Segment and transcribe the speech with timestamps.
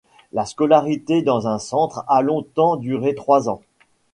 [0.33, 3.61] La scolarité dans un centre a longtemps duré trois ans.